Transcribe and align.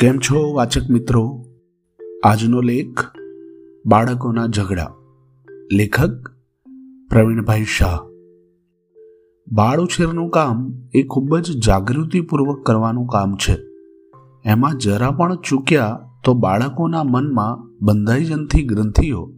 કેમ 0.00 0.18
છો 0.18 0.52
વાચક 0.52 0.90
મિત્રો? 0.90 1.44
આજનો 2.24 2.60
લેખ 2.60 3.04
બાળકોના 3.86 4.46
ઝઘડા. 4.46 4.94
લેખક 5.72 6.28
પ્રવીણભાઈ 7.08 7.64
શાહ. 7.64 7.98
બાળ 9.52 9.80
ઉછેરનું 9.80 10.30
કામ 10.30 10.72
એ 10.94 11.02
ખૂબ 11.02 11.38
જ 11.38 11.64
જાગૃતિપૂર્વક 11.64 12.66
કરવાનું 12.66 13.06
કામ 13.06 13.34
છે. 13.34 13.56
એમાં 14.44 14.78
જરા 14.78 15.10
પણ 15.10 15.34
ચૂક્યા 15.34 16.00
તો 16.24 16.34
બાળકોના 16.34 17.04
મનમાં 17.04 17.84
બંધાઈ 17.84 18.24
જનથી 18.24 18.62
ગ્રંથિઓ 18.62 19.32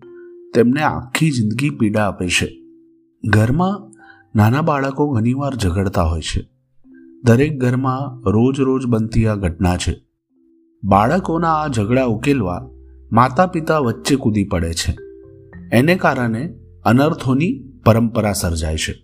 તેમને 0.54 0.82
આખી 0.82 1.30
જિંદગી 1.30 1.70
પીડા 1.70 2.08
આપે 2.08 2.28
છે. 2.28 2.62
ઘરમાં 3.24 3.92
નાના 4.34 4.62
બાળકો 4.62 5.12
ઘણીવાર 5.12 5.54
ઝઘડતા 5.54 6.02
હોય 6.02 6.20
છે. 6.20 6.50
દરેક 7.24 7.58
ઘરમાં 7.58 8.30
રોજ 8.30 8.60
રોજ 8.60 8.86
બનતી 8.86 9.26
આ 9.26 9.34
ઘટના 9.34 9.76
છે. 9.76 10.09
બાળકોના 10.84 11.54
આ 11.54 11.68
ઝઘડા 11.68 12.04
ઉકેલવા 12.04 12.68
માતા 13.12 13.46
પિતા 13.46 13.78
વચ્ચે 13.78 14.16
કૂદી 14.16 14.44
પડે 14.44 14.72
છે. 14.72 14.96
એને 15.72 15.94
કારણે 15.94 16.54
અનર્થોની 16.84 17.62
પરંપરા 17.84 18.32
સર્જાય 18.32 18.76
છે. 18.76 18.94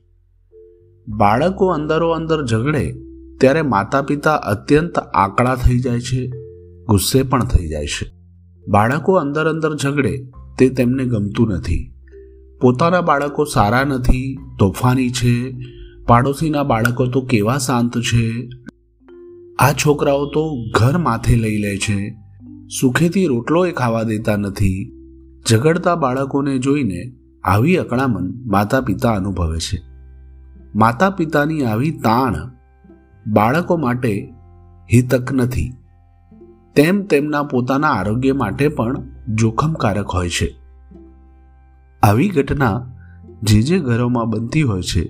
બાળકો 1.08 1.66
અંદરો 1.66 2.10
અંદર 2.10 2.46
ઝઘડે 2.46 2.94
ત્યારે 3.40 3.62
માતા 3.62 4.02
પિતા 4.02 4.34
અત્યંત 4.34 4.98
આકળા 4.98 5.54
થઈ 5.54 5.78
જાય 5.78 6.00
છે, 6.00 6.26
ગુસ્સે 6.88 7.22
પણ 7.22 7.44
થઈ 7.44 7.68
જાય 7.68 7.86
છે. 7.86 8.10
બાળકો 8.68 9.12
અંદર 9.12 9.48
અંદર 9.48 9.76
ઝઘડે 9.76 10.32
તે 10.58 10.68
તેમને 10.68 11.04
ગમતું 11.04 11.48
નથી. 11.48 11.94
પોતાના 12.60 13.00
બાળકો 13.00 13.44
સારા 13.44 13.84
નથી, 13.84 14.38
તોફાની 14.58 15.10
છે, 15.10 15.54
પાડોશીના 16.06 16.62
બાળકો 16.62 17.06
તો 17.06 17.20
કેવા 17.20 17.58
શાંત 17.58 17.98
છે. 17.98 18.48
આ 19.58 19.72
છોકરાઓ 19.72 20.26
તો 20.26 20.64
ઘર 20.74 20.98
માથે 20.98 21.36
લઈ 21.36 21.58
લે 21.58 21.76
છે. 21.76 22.18
સુખેથી 22.80 23.26
રોટલોય 23.26 23.72
ખાવા 23.72 24.02
દેતા 24.02 24.36
નથી. 24.36 24.92
ઝઘડતા 25.48 25.94
બાળકોને 25.94 26.58
જોઈને 26.58 27.12
આવી 27.44 27.76
અકળામણ 27.76 28.20
માતા 28.46 28.80
પિતા 28.80 29.12
અનુભવે 29.12 29.58
છે. 29.58 29.82
માતા 30.74 31.10
પિતાની 31.10 31.64
આવી 31.64 31.90
તાણ 31.90 32.34
બાળકો 33.32 33.76
માટે 33.76 34.32
હિતક 34.92 35.32
નથી. 35.32 35.72
તેમ 36.74 37.02
તેમના 37.02 37.42
પોતાના 37.42 37.88
આરોગ્ય 37.88 38.32
માટે 38.32 38.68
પણ 38.68 38.96
જોખમકારક 39.28 40.06
હોય 40.06 40.28
છે. 40.28 40.54
આવી 42.02 42.28
ઘટના 42.28 42.92
જે 43.42 43.62
જે 43.62 43.78
ઘરોમાં 43.78 44.30
બનતી 44.30 44.62
હોય 44.62 44.82
છે, 44.82 45.04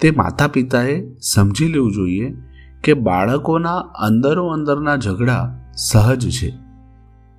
તે 0.00 0.10
માતા 0.10 0.48
પિતાએ 0.48 1.02
સમજી 1.20 1.68
લેવું 1.68 1.92
જોઈએ 1.92 2.34
કે 2.84 2.94
બાળકોના 2.94 3.78
અંદરો 3.78 4.46
અંદરના 4.46 4.96
ઝઘડા 4.96 5.58
સહજ 5.76 6.30
છે. 6.30 6.54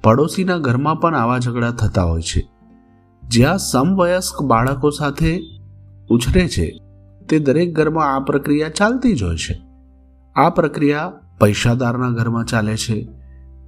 પડોશીના 0.04 0.58
ઘરમાં 0.58 0.96
પણ 0.96 1.16
આવા 1.16 1.40
ઝઘડા 1.40 1.72
થતા 1.72 2.04
હોય 2.04 2.22
છે. 2.22 2.50
જ્યાં 3.30 3.58
સમવયસ્ક 3.58 4.42
બાળકો 4.42 4.90
સાથે 4.90 5.42
ઉછરે 6.10 6.48
છે, 6.48 6.78
તે 7.30 7.40
દરેક 7.40 7.76
ઘરમાં 7.76 8.16
આ 8.16 8.20
પ્રક્રિયા 8.20 8.70
ચાલતી 8.70 9.16
જ 9.16 9.24
હોય 9.24 9.36
છે. 9.36 9.62
આ 10.36 10.50
પ્રક્રિયા 10.50 11.14
પૈસાદારના 11.40 12.10
ઘરમાં 12.10 12.46
ચાલે 12.46 12.78
છે, 12.78 13.08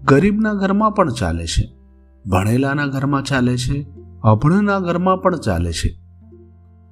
ગરીબના 0.04 0.54
ઘરમાં 0.54 0.92
પણ 0.92 1.10
ચાલે 1.10 1.46
છે, 1.46 1.76
ભણેલાના 2.26 2.86
ઘરમાં 2.86 3.24
ચાલે 3.24 3.58
છે, 3.58 3.88
અભણના 4.24 4.80
ઘરમાં 4.80 5.18
પણ 5.18 5.36
ચાલે 5.36 5.72
છે. 5.72 6.00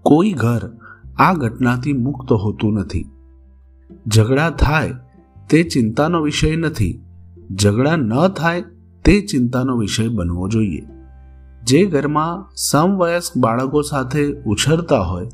કોઈ 0.01 0.31
ઘર 0.31 0.69
આ 1.17 1.33
ઘટનાથી 1.33 1.93
મુક્ત 1.93 2.31
હોતું 2.31 2.73
નથી. 2.73 3.12
ઝઘડા 4.07 4.49
થાય 4.49 4.93
તે 5.49 5.63
ચિંતાનો 5.63 6.21
વિષય 6.21 6.55
નથી. 6.55 7.01
ઝઘડા 7.61 7.95
ન 7.95 8.27
થાય 8.27 8.63
તે 9.05 9.21
ચિંતાનો 9.21 9.77
વિષય 9.77 10.07
બનવો 10.07 10.49
જોઈએ. 10.49 10.81
જે 11.63 11.85
ઘરમાં 11.85 12.49
સમવયસ્ક 12.55 13.37
બાળકો 13.37 13.81
સાથે 13.81 14.33
ઉછરતા 14.45 14.99
હોય, 14.99 15.29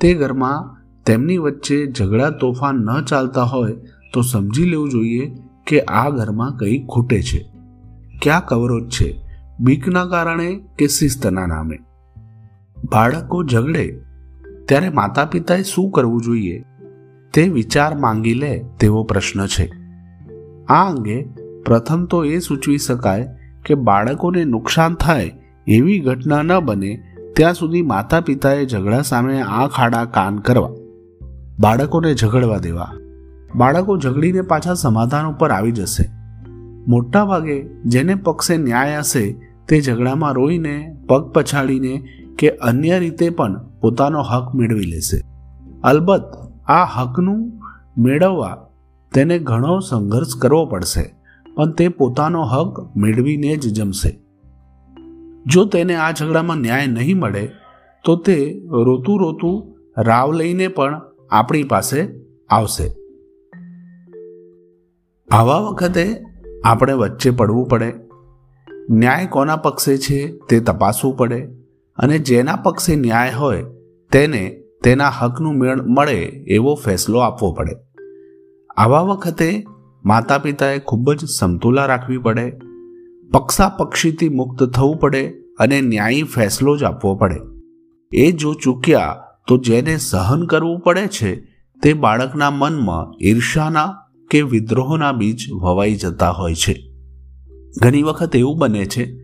તે 0.00 0.14
ઘરમાં 0.14 0.76
તેમની 1.06 1.38
વચ્ચે 1.38 1.92
ઝઘડા 1.92 2.30
તોફાન 2.30 2.74
ન 2.74 3.04
ચાલતા 3.04 3.42
હોય, 3.42 3.76
તો 4.12 4.20
સમજી 4.22 4.64
લેવું 4.64 4.90
જોઈએ 4.90 5.36
કે 5.66 5.80
આ 5.80 6.10
ઘરમાં 6.10 6.56
કંઈ 6.56 6.86
ખૂટે 6.88 7.22
છે. 7.22 7.52
ક્યાં 8.22 8.46
કવરોજ 8.46 8.90
છે, 8.90 9.20
બીકના 9.60 10.04
કારણે 10.04 10.60
કે 10.78 10.86
શિસ્તના 10.88 11.46
નામે. 11.46 11.78
બાળકો 12.92 13.44
ઝઘડે, 13.44 14.00
ત્યારે 14.68 14.88
માતા 14.88 15.24
પિતાએ 15.24 15.62
શું 15.62 15.90
કરવું 15.90 16.20
જોઈએ? 16.20 16.64
તે 17.36 17.48
વિચાર 17.48 17.98
માંગી 17.98 18.34
લે 18.34 18.64
તેવો 18.80 19.04
પ્રશ્ન 19.04 19.46
છે. 19.46 19.70
આ 20.68 20.90
અંગે 20.90 21.22
પ્રથમ 21.66 22.04
તો 22.04 22.24
એ 22.24 22.38
સૂચવી 22.38 22.78
શકાય 22.78 23.28
કે 23.64 23.74
બાળકોને 23.74 24.44
નુકસાન 24.44 24.94
થાય 24.94 25.32
એવી 25.66 26.00
ઘટના 26.00 26.42
ન 26.42 26.60
બને 26.60 27.02
ત્યાં 27.36 27.54
સુધી 27.54 27.82
માતા 27.82 28.20
પિતાએ 28.20 28.66
ઝઘડા 28.66 29.02
સામે 29.02 29.40
આ 29.40 29.66
ખાડા 29.66 30.04
કાન 30.04 30.38
કરવા. 30.38 30.68
બાળકોને 31.60 32.14
ઝઘડવા 32.14 32.58
દેવા. 32.58 32.92
બાળકો 33.54 33.98
ઝઘડીને 33.98 34.40
પાછા 34.40 34.74
સમાધાન 34.74 35.26
ઉપર 35.26 35.50
આવી 35.50 35.72
જશે. 35.72 36.10
મોટા 36.88 37.24
ભાગે 37.24 37.62
જેને 37.62 38.14
પક્ષે 38.14 38.56
ન્યાય 38.56 38.98
હશે 38.98 39.36
તે 39.68 39.80
ઝઘડામાં 39.80 40.32
રોઈને 40.32 40.96
પગ 41.08 41.32
પછાડીને 41.32 42.08
કે 42.38 42.48
અન્ય 42.48 42.98
રીતે 42.98 43.30
પણ 43.30 43.66
પોતાનો 43.80 44.22
હક 44.22 44.54
મેળવી 44.54 44.86
લેશે. 44.86 45.20
અલબત્ત 45.84 46.45
આ 46.68 46.84
હકનું 46.84 47.62
મેળવવા 47.98 48.66
તેને 49.14 49.38
ઘણો 49.38 49.78
સંઘર્ષ 49.78 50.36
કરવો 50.36 50.66
પડશે, 50.66 51.14
પણ 51.54 51.72
તે 51.72 51.88
પોતાનો 51.88 52.42
હક 52.42 52.96
મેળવીને 52.96 53.56
જ 53.56 53.74
જમશે. 53.74 54.20
જો 55.46 55.64
તેને 55.64 55.94
આ 55.94 56.10
ઝઘડામાં 56.10 56.56
ન્યાય 56.56 56.86
નહીં 56.86 57.18
મળે, 57.18 57.50
તો 58.04 58.16
તે 58.16 58.62
રોતું 58.70 59.20
રોતું 59.20 59.76
રાવ 60.02 60.32
લઈને 60.32 60.68
પણ 60.68 61.00
આપણી 61.30 61.62
પાસે 61.62 62.08
આવશે. 62.50 62.88
આવા 65.30 65.58
વખતે 65.58 66.22
આપણે 66.64 66.92
વચ્ચે 66.92 67.30
પડવું 67.30 67.68
પડે. 67.68 67.92
ન્યાય 68.90 69.26
કોના 69.26 69.56
પક્ષે 69.56 69.98
છે 69.98 70.38
તે 70.48 70.60
તપાસવું 70.60 71.16
પડે 71.16 71.40
અને 71.98 72.18
જેના 72.18 72.56
પક્ષે 72.56 72.96
ન્યાય 72.96 73.32
હોય 73.32 73.64
તેને 74.12 74.62
તેના 74.86 75.08
હકનું 75.08 75.54
મેળ 75.54 75.82
મળે 75.82 76.22
એવો 76.48 76.74
ફેસલો 76.74 77.18
આપવો 77.18 77.52
પડે. 77.52 77.72
આવા 78.76 79.00
વખતે 79.00 79.64
માતા 80.04 80.38
પિતાએ 80.38 80.78
ખૂબ 80.78 81.12
જ 81.12 81.24
સમતુલા 81.24 81.86
રાખવી 81.86 82.18
પડે, 82.18 82.52
પક્ષાપક્ષીથી 83.32 84.28
મુક્ત 84.28 84.64
થવું 84.64 84.96
પડે 84.96 85.30
અને 85.58 85.80
ન્યાયી 85.80 86.22
ફેસલો 86.22 86.76
જ 86.76 86.84
આપવો 86.84 87.16
પડે. 87.16 87.40
એ 88.12 88.32
જો 88.32 88.54
ચૂક્યા 88.54 89.22
તો 89.48 89.56
જેને 89.56 89.96
સહન 89.96 90.46
કરવું 90.46 90.80
પડે 90.80 91.06
છે 91.06 91.36
તે 91.82 91.92
બાળકના 91.92 92.50
મનમાં 92.50 93.26
ઈર્ષાના 93.26 93.94
કે 94.30 94.42
વિદ્રોહના 94.42 95.12
બીજ 95.12 95.52
વવાઈ 95.52 95.94
જતા 95.94 96.30
હોય 96.30 96.54
છે. 96.54 96.92
ઘણી 97.82 98.02
વખત 98.02 98.36
એવું 98.36 98.58
બને 98.58 98.84
છે 98.84 99.18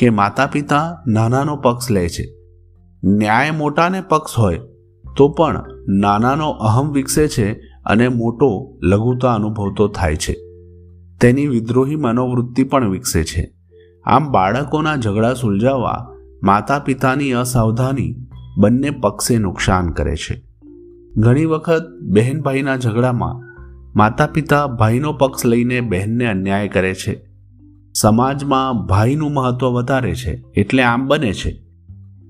કે 0.00 0.10
માતા 0.10 0.46
પિતા 0.46 1.02
નાનાનો 1.06 1.56
પક્ષ 1.56 1.90
લે 1.90 2.08
છે. 2.08 2.34
ન્યાય 3.04 3.50
મોટાને 3.50 4.00
પક્ષ 4.00 4.38
હોય 4.38 4.60
તો 5.16 5.28
પણ 5.28 5.64
નાનાનો 5.88 6.50
અહમ 6.50 6.92
વિકસે 6.92 7.28
છે 7.28 7.52
અને 7.86 8.08
મોટો 8.08 8.78
લઘુતા 8.82 9.34
અનુભવતો 9.34 9.88
થાય 9.88 10.16
છે. 10.16 10.32
તેની 11.20 11.46
વિદ્રોહી 11.46 11.96
મનોવૃત્તિ 11.96 12.64
પણ 12.64 12.90
વિકસે 12.90 13.24
છે. 13.24 13.52
આમ 14.04 14.32
બાળકોના 14.32 14.96
ઝઘડા 14.96 15.34
સુલઝાવવા 15.34 16.06
માતા 16.42 16.78
પિતાની 16.78 17.32
અસાવધાની 17.32 18.14
બંને 18.58 18.90
પક્ષે 18.90 19.38
નુકસાન 19.38 19.88
કરે 19.88 20.16
છે. 20.16 20.42
ઘણી 21.16 21.44
વખત 21.44 21.86
બહેન 22.02 22.40
ભાઈના 22.40 22.76
ઝઘડામાં 22.76 23.42
માતા 23.96 24.26
પિતા 24.26 24.66
ભાઈનો 24.66 25.12
પક્ષ 25.12 25.46
લઈને 25.46 25.80
બહેનને 25.80 26.26
અન્યાય 26.26 26.68
કરે 26.68 26.94
છે. 26.94 27.26
સમાજમાં 27.94 28.86
ભાઈનું 28.86 29.32
મહત્વ 29.32 29.66
વધારે 29.66 30.14
છે, 30.14 30.44
એટલે 30.56 30.82
આમ 30.82 31.06
બને 31.06 31.32
છે. 31.32 31.65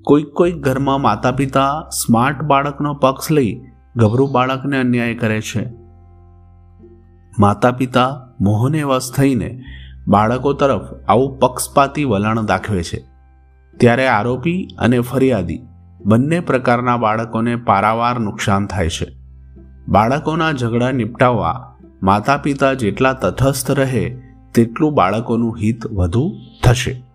કોઈક 0.06 0.26
કોઈક 0.32 0.60
ઘરમાં 0.60 1.02
માતા 1.02 1.32
પિતા 1.32 1.88
સ્માર્ટ 1.88 2.42
બાળકનો 2.42 2.94
પક્ષ 2.94 3.30
લઈ 3.30 3.60
ગભરું 3.96 4.32
બાળકને 4.32 4.78
અન્યાય 4.78 5.14
કરે 5.14 5.40
છે. 5.40 5.68
માતા 7.38 7.70
પિતા 7.70 8.28
મોહને 8.40 8.82
વશ 8.82 9.12
થઈને 9.16 9.62
બાળકો 10.08 10.52
તરફ 10.52 10.80
આવું 11.08 11.38
પક્ષપાતી 11.38 12.04
વલણ 12.04 12.46
દાખવે 12.46 12.82
છે. 12.82 13.04
ત્યારે 13.76 14.08
આરોપી 14.08 14.68
અને 14.78 15.00
ફરિયાદી 15.00 15.60
બંને 16.04 16.40
પ્રકારના 16.40 16.96
બાળકોને 16.96 17.56
પારાવાર 17.56 18.18
નુકસાન 18.18 18.66
થાય 18.66 18.88
છે. 18.88 19.06
બાળકોના 19.88 20.52
ઝઘડા 20.52 20.90
નિપટાવવા 20.90 21.76
માતા 22.02 22.36
પિતા 22.36 22.74
જેટલા 22.74 23.12
તટસ્થ 23.12 23.70
રહે, 23.70 24.16
તેટલું 24.54 24.94
બાળકોનું 24.94 25.56
હિત 25.56 25.86
વધુ 25.86 26.36
થશે. 26.64 27.05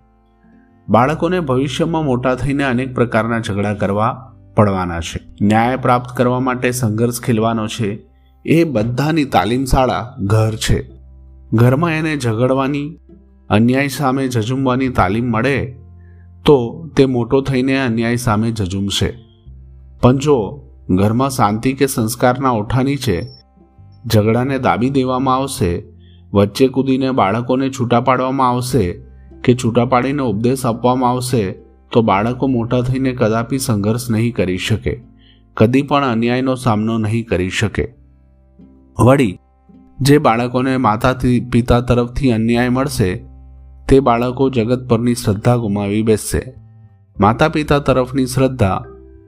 બાળકોને 0.91 1.39
ભવિષ્યમાં 1.39 2.05
મોટા 2.05 2.35
થઈને 2.35 2.63
અનેક 2.63 2.95
પ્રકારના 2.95 3.39
ઝઘડા 3.39 3.73
કરવા 3.73 4.33
પડવાના 4.55 4.99
છે. 4.99 5.19
ન્યાય 5.41 5.75
પ્રાપ્ત 5.75 6.17
કરવા 6.17 6.39
માટે 6.39 6.71
સંઘર્ષ 6.71 7.21
ખેલવાનો 7.21 7.67
છે. 7.67 7.99
એ 8.45 8.63
બધાની 8.63 9.25
તાલીમ 9.25 9.65
શાળા 9.65 10.15
ઘર 10.19 10.55
છે. 10.55 10.89
ઘરમાં 11.53 11.91
એને 11.91 12.17
ઝઘડવાની, 12.17 12.99
અન્યાય 13.49 13.87
સામે 13.87 14.27
ઝઝુમવાની 14.27 14.89
તાલીમ 14.89 15.31
મળે 15.31 15.77
તો 16.45 16.87
તે 16.97 17.05
મોટો 17.05 17.41
થઈને 17.41 17.77
અન્યાય 17.85 18.15
સામે 18.15 18.51
ઝઝુમશે. 18.51 19.13
પણ 20.01 20.17
જો 20.17 20.67
ઘરમાં 20.89 21.29
શાંતિ 21.29 21.73
કે 21.73 21.87
સંસ્કારના 21.87 22.49
ઓઠા 22.49 22.83
નીચે 22.83 23.21
ઝઘડાને 24.13 24.59
દાબી 24.59 24.89
દેવામાં 24.89 25.35
આવશે, 25.35 25.83
વચ્ચે 26.33 26.67
કૂદીને 26.67 27.11
બાળકોને 27.11 27.69
છૂટા 27.69 28.01
પાડવામાં 28.01 28.49
આવશે 28.49 29.10
કે 29.43 29.55
છૂટા 29.55 29.85
પાડીને 29.85 30.21
ઉપદેશ 30.21 30.65
આપવામાં 30.65 31.09
આવશે, 31.09 31.51
તો 31.91 32.01
બાળકો 32.01 32.47
મોટા 32.47 32.81
થઈને 32.81 33.11
કદાપી 33.11 33.57
સંઘર્ષ 33.57 34.09
નહીં 34.09 34.35
કરી 34.35 34.57
શકે. 34.57 35.03
કદી 35.57 35.81
પણ 35.81 36.05
અન્યાયનો 36.05 36.55
સામનો 36.55 36.97
નહીં 36.97 37.25
કરી 37.25 37.49
શકે. 37.49 37.93
વળી, 38.99 39.39
જે 39.99 40.17
બાળકોને 40.17 40.77
માતા 40.77 41.15
પિતા 41.51 41.81
તરફથી 41.81 42.31
અન્યાય 42.31 42.69
મળશે, 42.69 43.23
તે 43.89 43.99
બાળકો 43.99 44.49
જગત 44.49 44.87
પરની 44.89 45.13
શ્રદ્ધા 45.13 45.55
ગુમાવી 45.55 46.01
બેસશે. 46.01 46.53
માતા 47.19 47.49
પિતા 47.49 47.79
તરફની 47.79 48.25
શ્રદ્ધા, 48.25 48.83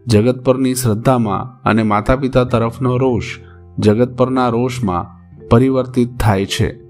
જગત 0.07 0.44
પરની 0.44 0.75
શ્રદ્ધામાં 0.75 1.69
અને 1.69 1.83
માતા 1.83 2.16
પિતા 2.16 2.44
તરફનો 2.44 2.98
રોષ, 2.98 3.24
જગત 3.80 4.18
પરના 4.18 4.50
રોષમાં 4.50 5.24
પરિવર્તિત 5.50 6.18
થાય 6.19 6.45
છે. 6.45 6.82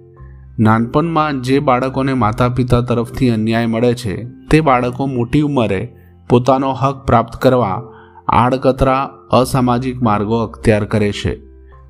નાનપણમાં 0.59 1.41
જે 1.41 1.59
બાળકોને 1.59 2.13
માતા 2.13 2.49
પિતા 2.49 2.81
તરફથી 2.81 3.29
અન્યાય 3.29 3.65
મળે 3.65 3.93
છે, 3.93 4.25
તે 4.25 4.61
બાળકો 4.61 5.05
મોટી 5.05 5.41
ઉંમરે 5.41 5.95
પોતાનો 6.29 6.73
હક 6.73 7.05
પ્રાપ્ત 7.05 7.35
કરવા 7.35 7.81
આડકતરા 8.27 9.09
અસામાજિક 9.31 10.01
માર્ગો 10.01 10.37
અખ્તિયાર 10.37 10.85
કરે 10.85 11.11
છે. 11.11 11.41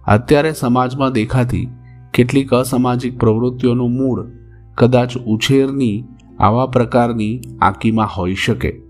અત્યારે 0.07 0.53
સમાજમાં 0.53 1.11
દેખાતી 1.11 1.67
કેટલીક 2.13 2.53
અસામાજિક 2.53 3.19
પ્રવૃત્તિઓનું 3.19 3.91
મૂળ 3.91 4.27
કદાચ 4.75 5.17
ઉછેરની 5.17 6.05
આવા 6.39 6.65
પ્રકારની 6.65 7.41
આકીમાં 7.61 8.07
હોઈ 8.17 8.33
શકે. 8.33 8.81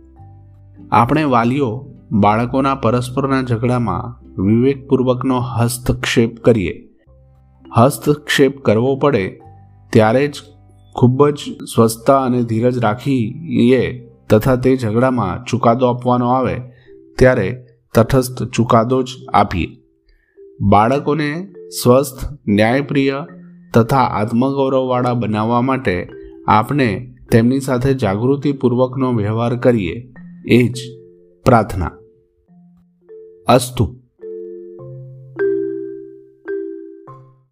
આપણે 0.92 1.24
વાલીઓ 1.24 1.86
બાળકોના 2.12 2.76
પરસ્પરના 2.76 3.42
ઝઘડામાં 3.42 4.26
વિવેકપૂર્વકનો 4.44 5.40
હસ્તક્ષેપ 5.40 6.38
કરીએ. 6.38 6.90
હસ્તક્ષેપ 7.76 8.60
કરવો 8.62 8.96
પડે 8.96 9.43
ત્યારે 9.94 10.28
જ 10.28 10.34
ખૂબ 10.96 11.30
જ 11.30 11.40
સ્વસ્થતા 11.76 12.24
અને 12.24 12.44
ધીરજ 12.44 12.78
રાખીએ 12.78 14.10
તથા 14.30 14.56
તે 14.56 14.76
ઝઘડામાં 14.76 15.44
ચુકાદો 15.44 15.86
આપવાનો 15.86 16.30
આવે 16.30 16.60
ત્યારે 17.18 17.66
તટસ્થ 17.96 18.44
ચુકાદો 18.44 19.02
જ 19.02 19.10
આપીએ. 19.34 19.68
બાળકોને 20.62 21.54
સ્વસ્થ, 21.84 22.38
ન્યાયપ્રિય 22.48 23.14
તથા 23.74 23.98
આત્મગૌરવવાળા 23.98 25.14
બનાવવા 25.14 25.62
માટે 25.62 26.10
આપણે 26.48 27.16
તેમની 27.32 27.60
સાથે 27.60 27.94
જાગૃતિપૂર્વકનો 27.94 29.14
વ્યવહાર 29.14 29.56
કરીએ. 29.56 30.14
એ 30.46 30.68
જ 30.68 30.78
પ્રાર્થના. 31.46 31.92
અસ્તુ. 33.48 34.03